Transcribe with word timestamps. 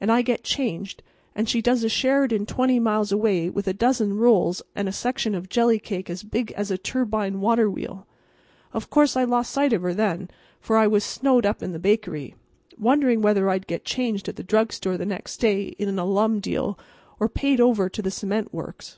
And 0.00 0.10
I 0.10 0.22
get 0.22 0.42
changed, 0.42 1.00
and 1.32 1.48
she 1.48 1.62
does 1.62 1.84
a 1.84 1.88
Sheridan 1.88 2.44
twenty 2.46 2.80
miles 2.80 3.12
away 3.12 3.48
with 3.48 3.68
a 3.68 3.72
dozen 3.72 4.18
rolls 4.18 4.62
and 4.74 4.88
a 4.88 4.92
section 4.92 5.32
of 5.32 5.48
jelly 5.48 5.78
cake 5.78 6.10
as 6.10 6.24
big 6.24 6.50
as 6.56 6.72
a 6.72 6.76
turbine 6.76 7.40
water 7.40 7.70
wheel. 7.70 8.04
Of 8.72 8.90
course 8.90 9.16
I 9.16 9.22
lost 9.22 9.52
sight 9.52 9.72
of 9.72 9.82
her 9.82 9.94
then, 9.94 10.28
for 10.60 10.76
I 10.76 10.88
was 10.88 11.04
snowed 11.04 11.46
up 11.46 11.62
in 11.62 11.70
the 11.70 11.78
bakery, 11.78 12.34
wondering 12.80 13.22
whether 13.22 13.48
I'd 13.48 13.68
get 13.68 13.84
changed 13.84 14.28
at 14.28 14.34
the 14.34 14.42
drug 14.42 14.72
store 14.72 14.96
the 14.98 15.06
next 15.06 15.36
day 15.36 15.66
in 15.78 15.88
an 15.88 16.00
alum 16.00 16.40
deal 16.40 16.76
or 17.20 17.28
paid 17.28 17.60
over 17.60 17.88
to 17.90 18.02
the 18.02 18.10
cement 18.10 18.52
works. 18.52 18.96